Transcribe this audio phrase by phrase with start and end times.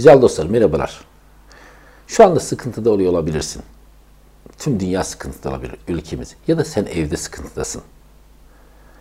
[0.00, 1.00] Güzel dostlar merhabalar.
[2.06, 3.62] Şu anda sıkıntıda oluyor olabilirsin.
[4.58, 6.34] Tüm dünya sıkıntıda olabilir, ülkemiz.
[6.48, 7.82] Ya da sen evde sıkıntıdasın.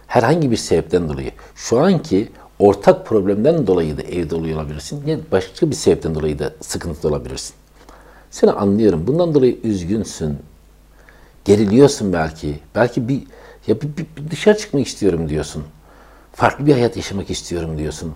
[0.07, 1.31] Herhangi bir sebepten dolayı.
[1.55, 5.07] Şu anki ortak problemden dolayı da evde oluyor olabilirsin.
[5.07, 7.55] Ya başka bir sebepten dolayı da sıkıntıda olabilirsin.
[8.31, 9.07] Seni anlıyorum.
[9.07, 10.37] Bundan dolayı üzgünsün.
[11.45, 12.59] Geriliyorsun belki.
[12.75, 13.23] Belki bir
[13.67, 15.63] ya bir, bir, bir dışarı çıkmak istiyorum diyorsun.
[16.33, 18.13] Farklı bir hayat yaşamak istiyorum diyorsun.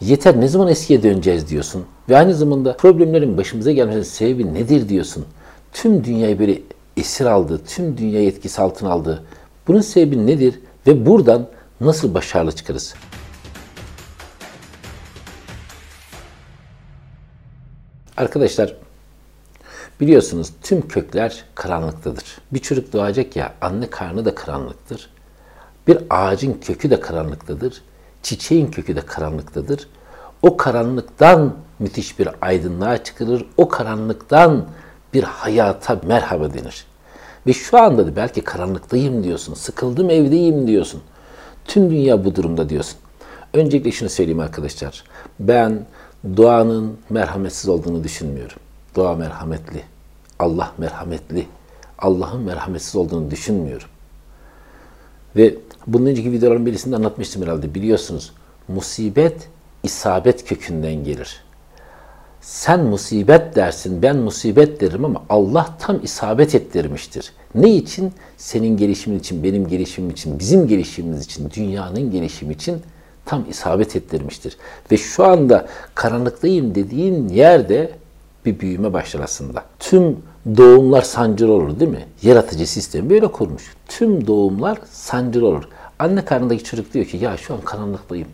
[0.00, 1.86] Yeter ne zaman eskiye döneceğiz diyorsun.
[2.08, 5.26] Ve aynı zamanda problemlerin başımıza gelmesinin sebebi nedir diyorsun.
[5.72, 6.62] Tüm dünyayı böyle
[6.96, 9.22] esir aldı, tüm dünyayı etkisi altına aldı.
[9.68, 11.48] Bunun sebebi nedir ve buradan
[11.80, 12.94] nasıl başarılı çıkarız?
[18.16, 18.76] Arkadaşlar
[20.00, 22.38] biliyorsunuz tüm kökler karanlıktadır.
[22.52, 25.10] Bir çocuk doğacak ya anne karnı da karanlıktır.
[25.86, 27.82] Bir ağacın kökü de karanlıktadır.
[28.22, 29.88] Çiçeğin kökü de karanlıktadır.
[30.42, 33.46] O karanlıktan müthiş bir aydınlığa çıkılır.
[33.56, 34.66] O karanlıktan
[35.14, 36.86] bir hayata merhaba denir.
[37.46, 41.02] Ve şu anda da belki karanlıktayım diyorsun, sıkıldım evdeyim diyorsun.
[41.64, 42.98] Tüm dünya bu durumda diyorsun.
[43.54, 45.04] Öncelikle şunu söyleyeyim arkadaşlar.
[45.40, 45.86] Ben
[46.36, 48.56] doğanın merhametsiz olduğunu düşünmüyorum.
[48.96, 49.82] Doğa merhametli.
[50.38, 51.46] Allah merhametli.
[51.98, 53.88] Allah'ın merhametsiz olduğunu düşünmüyorum.
[55.36, 55.54] Ve
[55.86, 58.32] bunun önceki videoların birisinde anlatmıştım herhalde biliyorsunuz.
[58.68, 59.48] Musibet
[59.82, 61.44] isabet kökünden gelir.
[62.40, 67.32] Sen musibet dersin, ben musibet derim ama Allah tam isabet ettirmiştir.
[67.54, 68.12] Ne için?
[68.36, 72.82] Senin gelişimin için, benim gelişimim için, bizim gelişimimiz için, dünyanın gelişimi için
[73.24, 74.56] tam isabet ettirmiştir.
[74.92, 77.90] Ve şu anda karanlıktayım dediğin yerde
[78.44, 79.64] bir büyüme başlar aslında.
[79.78, 80.16] Tüm
[80.56, 82.04] doğumlar sancılı olur değil mi?
[82.22, 83.74] Yaratıcı sistem böyle kurmuş.
[83.88, 85.64] Tüm doğumlar sancılı olur.
[85.98, 88.28] Anne karnındaki çocuk diyor ki ya şu an karanlıktayım.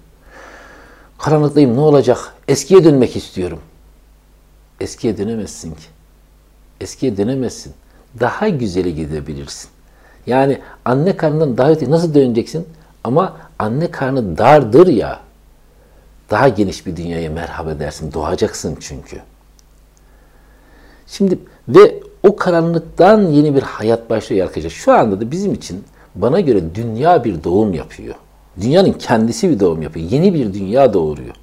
[1.18, 2.34] Karanlıktayım ne olacak?
[2.48, 3.60] Eskiye dönmek istiyorum.
[4.80, 5.84] Eskiye dönemezsin ki.
[6.80, 7.72] Eskiye dönemezsin.
[8.20, 9.70] Daha güzeli gidebilirsin.
[10.26, 12.68] Yani anne karnından daha öte nasıl döneceksin?
[13.04, 15.20] Ama anne karnı dardır ya.
[16.30, 18.12] Daha geniş bir dünyaya merhaba dersin.
[18.12, 19.20] Doğacaksın çünkü.
[21.06, 24.70] Şimdi ve o karanlıktan yeni bir hayat başlıyor arkadaşlar.
[24.70, 28.14] Şu anda da bizim için bana göre dünya bir doğum yapıyor.
[28.60, 30.10] Dünyanın kendisi bir doğum yapıyor.
[30.10, 31.34] Yeni bir dünya doğuruyor.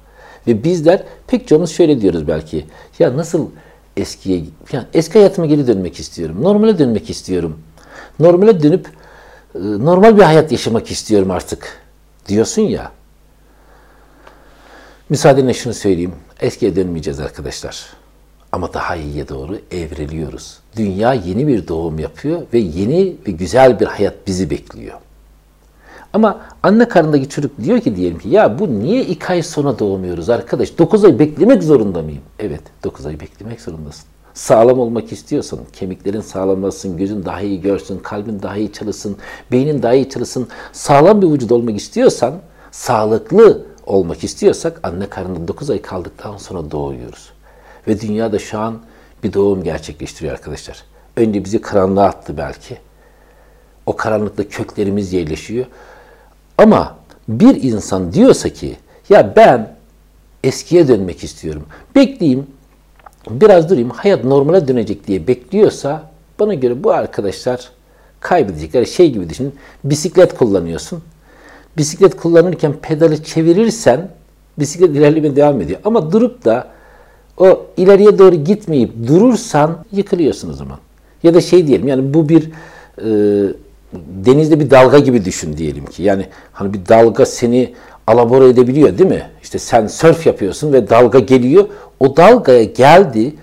[0.46, 2.66] Ve bizler pek çoğumuz şöyle diyoruz belki.
[2.98, 3.48] Ya nasıl
[3.96, 6.42] eskiye, yani eski hayatıma geri dönmek istiyorum.
[6.42, 7.58] Normale dönmek istiyorum.
[8.20, 8.86] Normale dönüp
[9.54, 11.80] e, normal bir hayat yaşamak istiyorum artık
[12.28, 12.92] diyorsun ya.
[15.08, 16.14] Müsaadenle şunu söyleyeyim.
[16.40, 17.86] Eskiye dönmeyeceğiz arkadaşlar.
[18.52, 20.58] Ama daha iyiye doğru evriliyoruz.
[20.76, 24.98] Dünya yeni bir doğum yapıyor ve yeni ve güzel bir hayat bizi bekliyor.
[26.14, 30.30] Ama anne karnındaki çocuk diyor ki diyelim ki ya bu niye iki ay sonra doğmuyoruz
[30.30, 30.78] arkadaş?
[30.78, 32.22] 9 ay beklemek zorunda mıyım?
[32.38, 34.04] Evet 9 ay beklemek zorundasın.
[34.34, 39.16] Sağlam olmak istiyorsan, kemiklerin sağlamlasın, gözün daha iyi görsün, kalbin daha iyi çalışsın,
[39.52, 42.34] beynin daha iyi çalışsın, sağlam bir vücut olmak istiyorsan,
[42.70, 47.32] sağlıklı olmak istiyorsak anne karnında 9 ay kaldıktan sonra doğuyoruz.
[47.88, 48.78] Ve dünyada şu an
[49.24, 50.82] bir doğum gerçekleştiriyor arkadaşlar.
[51.16, 52.78] Önce bizi karanlığa attı belki.
[53.86, 55.66] O karanlıkta köklerimiz yerleşiyor.
[56.58, 56.96] Ama
[57.28, 58.76] bir insan diyorsa ki
[59.08, 59.74] ya ben
[60.44, 61.62] eskiye dönmek istiyorum.
[61.94, 62.46] Bekleyeyim,
[63.30, 66.10] biraz durayım, hayat normale dönecek diye bekliyorsa
[66.40, 67.70] bana göre bu arkadaşlar
[68.20, 68.84] kaybedecekler.
[68.84, 69.54] Şey gibi düşünün,
[69.84, 71.02] bisiklet kullanıyorsun.
[71.76, 74.08] Bisiklet kullanırken pedalı çevirirsen
[74.58, 75.80] bisiklet ilerlemeye devam ediyor.
[75.84, 76.68] Ama durup da
[77.38, 80.78] o ileriye doğru gitmeyip durursan yıkılıyorsun o zaman.
[81.22, 82.50] Ya da şey diyelim yani bu bir
[82.98, 83.08] e,
[84.24, 86.02] denizde bir dalga gibi düşün diyelim ki.
[86.02, 87.74] Yani hani bir dalga seni
[88.06, 89.30] alabora edebiliyor değil mi?
[89.42, 91.64] İşte sen surf yapıyorsun ve dalga geliyor.
[92.00, 93.34] O dalgaya geldi.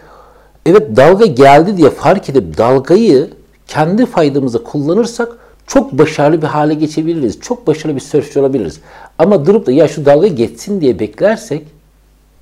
[0.65, 3.29] Evet dalga geldi diye fark edip dalgayı
[3.67, 7.39] kendi faydamıza kullanırsak çok başarılı bir hale geçebiliriz.
[7.39, 8.79] Çok başarılı bir sörfçü olabiliriz.
[9.17, 11.65] Ama durup da ya şu dalga geçsin diye beklersek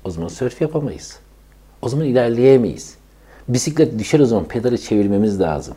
[0.04, 1.16] o zaman sörf yapamayız.
[1.82, 2.94] O zaman ilerleyemeyiz.
[3.48, 5.74] Bisiklet düşer o zaman pedalı çevirmemiz lazım.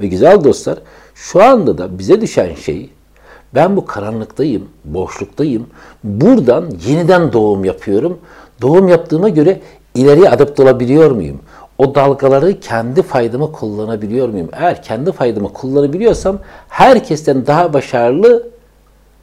[0.00, 0.78] Ve güzel dostlar
[1.16, 2.90] şu anda da bize düşen şey
[3.54, 5.66] ben bu karanlıktayım, boşluktayım.
[6.04, 8.18] Buradan yeniden doğum yapıyorum.
[8.62, 9.60] Doğum yaptığıma göre
[9.94, 11.40] ileriye adapte olabiliyor muyum?
[11.78, 14.48] O dalgaları kendi faydıma kullanabiliyor muyum?
[14.52, 18.48] Eğer kendi faydıma kullanabiliyorsam herkesten daha başarılı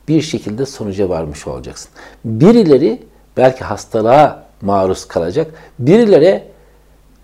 [0.08, 1.90] bir şekilde sonuca varmış olacaksın.
[2.26, 3.04] Birileri
[3.38, 5.52] belki hastalığa maruz kalacak.
[5.80, 6.44] Birileri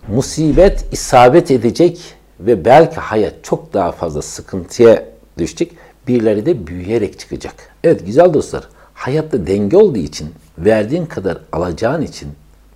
[0.08, 5.04] musibet isabet edecek ve belki hayat çok daha fazla sıkıntıya
[5.38, 5.72] düşecek.
[6.08, 7.54] Birileri de büyüyerek çıkacak.
[7.84, 10.28] Evet güzel dostlar, hayatta denge olduğu için,
[10.58, 12.28] verdiğin kadar alacağın için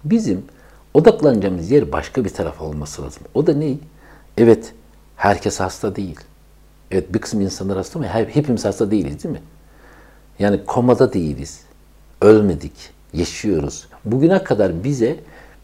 [0.04, 0.44] bizim
[0.94, 3.22] Odaklanacağımız yer başka bir taraf olması lazım.
[3.34, 3.74] O da ne?
[4.38, 4.72] Evet,
[5.16, 6.20] herkes hasta değil.
[6.90, 9.42] Evet bir kısım insanlar hasta ama hepimiz hasta değiliz değil mi?
[10.38, 11.60] Yani komada değiliz.
[12.22, 12.72] Ölmedik,
[13.12, 13.86] yaşıyoruz.
[14.04, 15.16] Bugüne kadar bize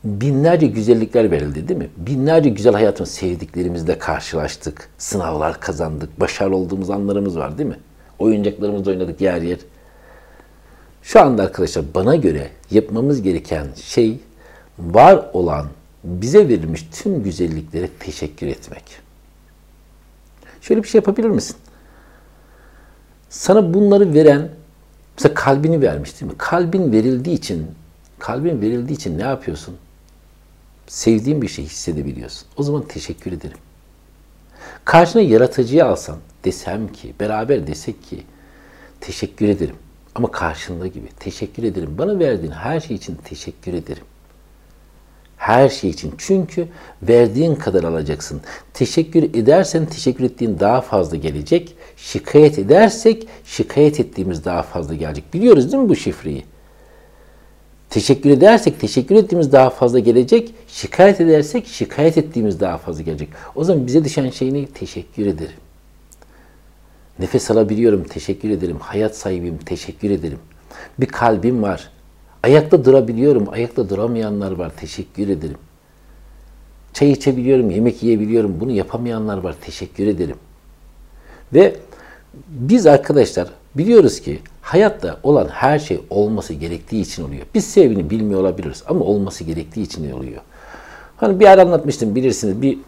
[0.04, 1.90] binlerce güzellikler verildi değil mi?
[1.96, 4.88] Binlerce güzel hayatın sevdiklerimizle karşılaştık.
[4.98, 6.20] Sınavlar kazandık.
[6.20, 7.78] Başarılı olduğumuz anlarımız var değil mi?
[8.18, 9.58] Oyuncaklarımızla oynadık yer yer.
[11.02, 14.20] Şu anda arkadaşlar bana göre yapmamız gereken şey
[14.78, 15.66] var olan
[16.04, 18.84] bize verilmiş tüm güzelliklere teşekkür etmek.
[20.60, 21.56] Şöyle bir şey yapabilir misin?
[23.28, 24.48] Sana bunları veren,
[25.16, 26.38] mesela kalbini vermiş değil mi?
[26.38, 27.66] Kalbin verildiği için,
[28.18, 29.76] kalbin verildiği için ne yapıyorsun?
[30.90, 32.48] Sevdiğin bir şey hissedebiliyorsun.
[32.56, 33.56] O zaman teşekkür ederim.
[34.84, 38.22] Karşına yaratıcıyı alsan, desem ki, beraber desek ki,
[39.00, 39.76] teşekkür ederim.
[40.14, 41.98] Ama karşında gibi, teşekkür ederim.
[41.98, 44.02] Bana verdiğin her şey için teşekkür ederim.
[45.36, 46.14] Her şey için.
[46.18, 46.68] Çünkü
[47.02, 48.40] verdiğin kadar alacaksın.
[48.74, 51.76] Teşekkür edersen teşekkür ettiğin daha fazla gelecek.
[51.96, 55.34] Şikayet edersek şikayet ettiğimiz daha fazla gelecek.
[55.34, 56.44] Biliyoruz değil mi bu şifreyi?
[57.90, 60.54] Teşekkür edersek teşekkür ettiğimiz daha fazla gelecek.
[60.68, 63.28] Şikayet edersek şikayet ettiğimiz daha fazla gelecek.
[63.54, 64.66] O zaman bize düşen şey ne?
[64.66, 65.56] Teşekkür ederim.
[67.18, 68.76] Nefes alabiliyorum, teşekkür ederim.
[68.80, 70.38] Hayat sahibiyim, teşekkür ederim.
[71.00, 71.90] Bir kalbim var,
[72.42, 73.48] Ayakta durabiliyorum.
[73.48, 74.72] Ayakta duramayanlar var.
[74.76, 75.58] Teşekkür ederim.
[76.92, 78.60] Çay içebiliyorum, yemek yiyebiliyorum.
[78.60, 79.56] Bunu yapamayanlar var.
[79.60, 80.36] Teşekkür ederim.
[81.54, 81.76] Ve
[82.48, 84.40] biz arkadaşlar biliyoruz ki
[84.70, 87.42] hayatta olan her şey olması gerektiği için oluyor.
[87.54, 90.40] Biz sevgini bilmiyor olabiliriz ama olması gerektiği için oluyor.
[91.16, 92.78] Hani bir ara anlatmıştım bilirsiniz bir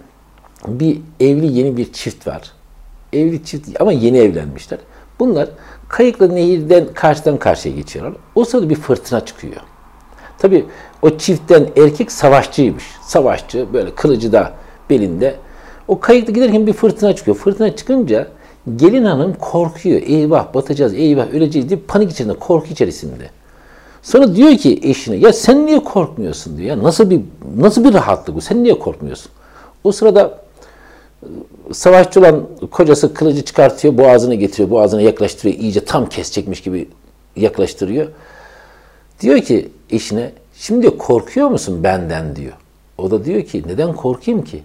[0.67, 2.52] bir evli yeni bir çift var.
[3.12, 4.79] Evli çift ama yeni evlenmişler.
[5.19, 5.49] Bunlar
[5.88, 8.14] kayıkla nehirden karşıdan karşıya geçiyorlar.
[8.35, 9.61] O sırada bir fırtına çıkıyor.
[10.38, 10.67] Tabi
[11.02, 12.85] o çiftten erkek savaşçıymış.
[13.02, 14.52] Savaşçı böyle kılıcı da
[14.90, 15.35] belinde.
[15.88, 17.37] O kayıkla giderken bir fırtına çıkıyor.
[17.37, 18.28] Fırtına çıkınca
[18.76, 20.03] gelin hanım korkuyor.
[20.03, 23.31] Eyvah batacağız, eyvah öleceğiz diye panik içinde, korku içerisinde.
[24.03, 26.69] Sonra diyor ki eşine ya sen niye korkmuyorsun diyor.
[26.69, 27.20] Ya nasıl bir
[27.56, 28.41] nasıl bir rahatlık bu?
[28.41, 29.32] Sen niye korkmuyorsun?
[29.85, 30.38] O sırada
[31.73, 36.88] savaşçı olan kocası kılıcı çıkartıyor, boğazını getiriyor, boğazına yaklaştırıyor, iyice tam kesecekmiş gibi
[37.37, 38.09] yaklaştırıyor.
[39.20, 42.53] Diyor ki eşine, şimdi korkuyor musun benden diyor.
[42.99, 44.62] O da diyor ki, neden korkayım ki?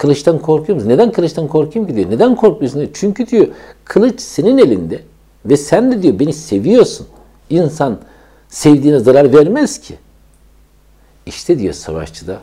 [0.00, 0.88] Kılıçtan korkuyor musun?
[0.88, 2.10] Neden kılıçtan korkayım ki diyor.
[2.10, 2.90] Neden korkmuyorsun diyor.
[2.94, 3.48] Çünkü diyor,
[3.84, 5.00] kılıç senin elinde
[5.44, 7.06] ve sen de diyor beni seviyorsun.
[7.50, 7.98] İnsan
[8.48, 9.94] sevdiğine zarar vermez ki.
[11.26, 12.40] İşte diyor savaşçı da,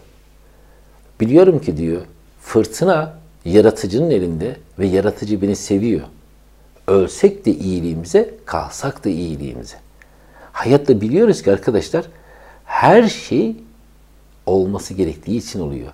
[1.21, 2.01] biliyorum ki diyor,
[2.41, 3.13] fırtına
[3.45, 6.03] yaratıcının elinde ve yaratıcı beni seviyor.
[6.87, 9.77] Ölsek de iyiliğimize, kalsak da iyiliğimize.
[10.51, 12.05] Hayatta biliyoruz ki arkadaşlar
[12.65, 13.55] her şey
[14.45, 15.91] olması gerektiği için oluyor.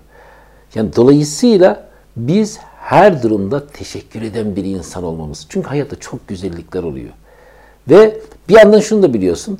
[0.74, 5.46] Yani dolayısıyla biz her durumda teşekkür eden bir insan olmamız.
[5.48, 7.10] Çünkü hayatta çok güzellikler oluyor.
[7.90, 9.58] Ve bir yandan şunu da biliyorsun.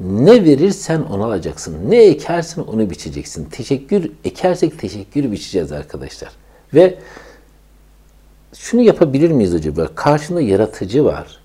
[0.00, 1.90] Ne verirsen onu alacaksın.
[1.90, 3.44] Ne ekersen onu biçeceksin.
[3.44, 6.30] Teşekkür ekersek teşekkür biçeceğiz arkadaşlar.
[6.74, 6.98] Ve
[8.54, 9.88] şunu yapabilir miyiz acaba?
[9.94, 11.40] Karşında yaratıcı var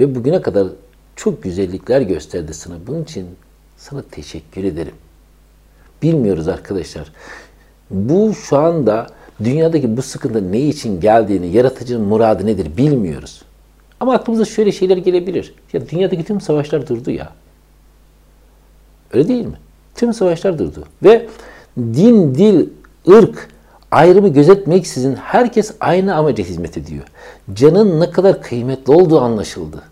[0.00, 0.68] ve bugüne kadar
[1.16, 2.74] çok güzellikler gösterdi sana.
[2.86, 3.26] Bunun için
[3.76, 4.94] sana teşekkür ederim.
[6.02, 7.12] Bilmiyoruz arkadaşlar.
[7.90, 9.06] Bu şu anda
[9.44, 13.42] dünyadaki bu sıkıntı ne için geldiğini, yaratıcının muradı nedir bilmiyoruz.
[14.00, 15.54] Ama aklımıza şöyle şeyler gelebilir.
[15.72, 17.32] Ya dünyadaki tüm savaşlar durdu ya.
[19.12, 19.56] Öyle değil mi?
[19.94, 20.84] Tüm savaşlar durdu.
[21.02, 21.26] Ve
[21.78, 22.68] din, dil,
[23.08, 23.48] ırk,
[23.90, 27.04] ayrımı gözetmeksizin herkes aynı amaca hizmet ediyor.
[27.54, 29.82] Canın ne kadar kıymetli olduğu anlaşıldı.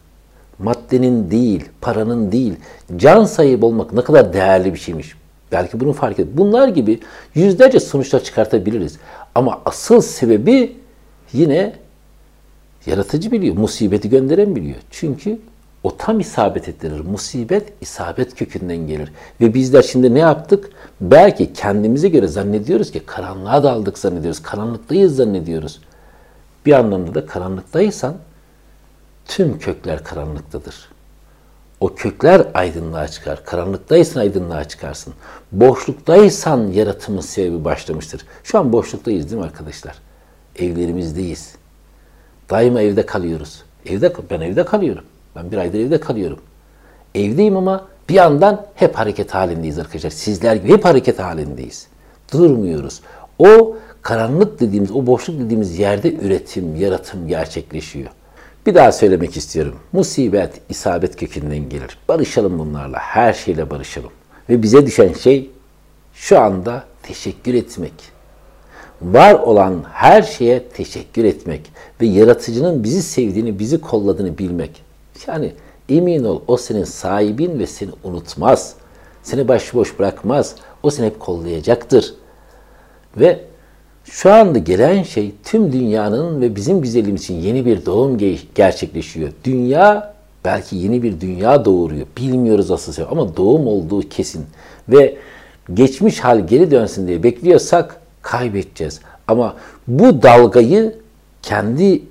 [0.59, 2.55] Maddenin değil, paranın değil,
[2.97, 5.15] can sahibi olmak ne kadar değerli bir şeymiş.
[5.53, 6.27] Belki bunu fark et.
[6.33, 7.01] Bunlar gibi
[7.35, 8.99] yüzlerce sonuçlar çıkartabiliriz.
[9.35, 10.77] Ama asıl sebebi
[11.33, 11.73] yine
[12.87, 14.77] yaratıcı biliyor, musibeti gönderen biliyor.
[14.91, 15.39] Çünkü
[15.83, 17.01] o tam isabet ettirir.
[17.01, 19.13] Musibet isabet kökünden gelir.
[19.41, 20.71] Ve bizler şimdi ne yaptık?
[21.01, 24.43] Belki kendimize göre zannediyoruz ki karanlığa daldık zannediyoruz.
[24.43, 25.81] Karanlıktayız zannediyoruz.
[26.67, 28.15] Bir anlamda da karanlıktaysan
[29.25, 30.92] tüm kökler karanlıktadır.
[31.83, 33.45] O kökler aydınlığa çıkar.
[33.45, 35.15] Karanlıktaysan aydınlığa çıkarsın.
[35.53, 38.27] Boşluktaysan yaratımın sebebi başlamıştır.
[38.45, 39.95] Şu an boşluktayız değil mi arkadaşlar?
[40.57, 41.55] Evlerimizdeyiz.
[42.51, 43.63] Daima evde kalıyoruz.
[43.87, 45.05] Evde ben evde kalıyorum.
[45.37, 46.39] Ben bir aydır evde kalıyorum.
[47.15, 50.11] Evdeyim ama bir yandan hep hareket halindeyiz arkadaşlar.
[50.11, 51.87] Sizler gibi hep hareket halindeyiz.
[52.33, 53.01] Durmuyoruz.
[53.39, 58.11] O karanlık dediğimiz, o boşluk dediğimiz yerde üretim, yaratım gerçekleşiyor.
[58.67, 59.75] Bir daha söylemek istiyorum.
[59.93, 61.99] Musibet, isabet kökünden gelir.
[62.09, 62.99] Barışalım bunlarla.
[62.99, 64.11] Her şeyle barışalım.
[64.49, 65.51] Ve bize düşen şey
[66.15, 67.93] şu anda teşekkür etmek.
[69.03, 74.83] Var olan her şeye teşekkür etmek ve yaratıcının bizi sevdiğini, bizi kolladığını bilmek.
[75.27, 75.53] Yani
[75.89, 78.75] emin ol o senin sahibin ve seni unutmaz.
[79.23, 80.55] Seni başıboş bırakmaz.
[80.83, 82.15] O seni hep kollayacaktır.
[83.17, 83.41] Ve
[84.05, 89.31] şu anda gelen şey tüm dünyanın ve bizim güzelliğimiz için yeni bir doğum ge- gerçekleşiyor.
[89.45, 92.07] Dünya belki yeni bir dünya doğuruyor.
[92.17, 94.47] Bilmiyoruz asıl sebep ama doğum olduğu kesin.
[94.89, 95.17] Ve
[95.75, 99.01] geçmiş hal geri dönsün diye bekliyorsak kaybedeceğiz.
[99.29, 99.57] Ama
[99.89, 100.97] bu dalgayı
[101.43, 102.03] kendi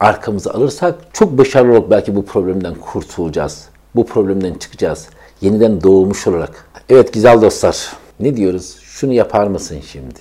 [0.00, 3.68] arkamıza alırsak çok başarılı olarak belki bu problemden kurtulacağız.
[3.94, 5.08] Bu problemden çıkacağız.
[5.40, 6.68] Yeniden doğmuş olarak.
[6.88, 7.92] Evet güzel dostlar.
[8.20, 8.76] Ne diyoruz?
[8.82, 10.20] Şunu yapar mısın şimdi?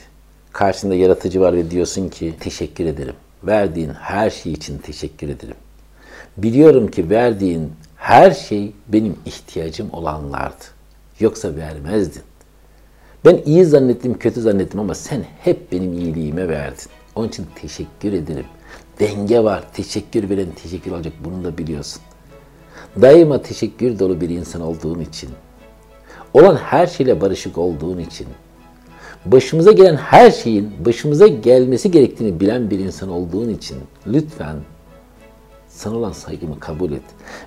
[0.54, 3.16] Karşında yaratıcı var ve diyorsun ki teşekkür ederim.
[3.44, 5.56] Verdiğin her şey için teşekkür ederim.
[6.38, 10.66] Biliyorum ki verdiğin her şey benim ihtiyacım olanlardı.
[11.20, 12.24] Yoksa vermezdin.
[13.26, 16.88] Ben iyi zannettim, kötü zannettim ama sen hep benim iyiliğime verdin.
[17.16, 18.46] Onun için teşekkür ederim.
[19.00, 19.64] Denge var.
[19.74, 21.14] Teşekkür veren teşekkür alacak.
[21.24, 22.02] Bunu da biliyorsun.
[23.02, 25.30] Daima teşekkür dolu bir insan olduğun için,
[26.34, 28.28] olan her şeyle barışık olduğun için,
[29.26, 34.56] başımıza gelen her şeyin başımıza gelmesi gerektiğini bilen bir insan olduğun için lütfen
[35.68, 37.02] sana olan saygımı kabul et.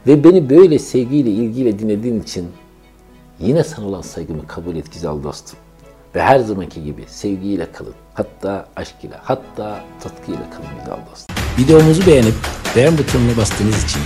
[0.06, 2.48] Ve beni böyle sevgiyle, ilgiyle dinlediğin için
[3.40, 5.58] yine sana olan saygımı kabul et güzel dostum.
[6.14, 7.94] Ve her zamanki gibi sevgiyle kalın.
[8.14, 11.36] Hatta aşk ile, hatta tutkuyla kalın güzel dostum.
[11.58, 12.34] Videomuzu beğenip
[12.76, 14.02] beğen butonuna bastığınız için,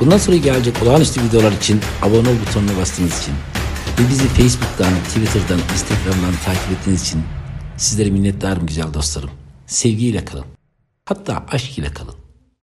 [0.00, 3.34] bundan sonra gelecek olağanüstü videolar için abone ol butonuna bastığınız için
[3.98, 7.22] ve bizi Facebook'tan, Twitter'dan, Instagram'dan takip ettiğiniz için
[7.76, 9.30] sizlere minnettarım güzel dostlarım.
[9.66, 10.44] Sevgiyle kalın.
[11.04, 12.23] Hatta aşk ile kalın.